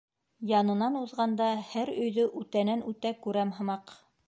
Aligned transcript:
Янынан 0.51 0.97
уҙғанда, 1.01 1.51
һәр 1.75 1.93
өйҙө 2.07 2.27
үтәнән-үтә 2.41 3.15
күрәм 3.27 3.55
һымаҡ. 3.61 3.97